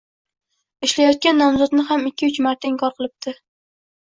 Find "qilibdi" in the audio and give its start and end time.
2.99-3.37